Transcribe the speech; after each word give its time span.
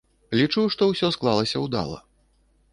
Лічу, 0.39 0.63
што 0.77 0.87
ўсё 0.93 1.11
склалася 1.17 1.63
ўдала. 1.67 2.03